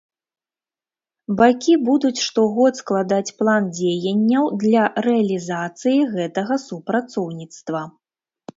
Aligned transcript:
Бакі 1.41 1.75
будуць 1.89 2.23
штогод 2.27 2.73
складаць 2.81 3.35
план 3.43 3.69
дзеянняў 3.81 4.49
для 4.65 4.83
рэалізацыі 5.11 5.99
гэтага 6.17 6.61
супрацоўніцтва. 6.67 7.87